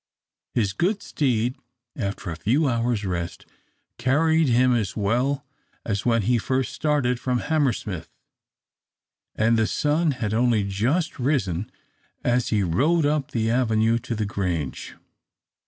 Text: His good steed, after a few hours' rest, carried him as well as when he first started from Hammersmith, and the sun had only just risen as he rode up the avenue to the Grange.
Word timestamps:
His 0.55 0.73
good 0.73 1.03
steed, 1.03 1.59
after 1.95 2.31
a 2.31 2.35
few 2.35 2.67
hours' 2.67 3.05
rest, 3.05 3.45
carried 3.99 4.47
him 4.47 4.73
as 4.73 4.97
well 4.97 5.45
as 5.85 6.07
when 6.07 6.23
he 6.23 6.39
first 6.39 6.73
started 6.73 7.19
from 7.19 7.37
Hammersmith, 7.37 8.09
and 9.35 9.59
the 9.59 9.67
sun 9.67 10.09
had 10.13 10.33
only 10.33 10.63
just 10.63 11.19
risen 11.19 11.71
as 12.23 12.47
he 12.47 12.63
rode 12.63 13.05
up 13.05 13.29
the 13.29 13.51
avenue 13.51 13.99
to 13.99 14.15
the 14.15 14.25
Grange. 14.25 14.95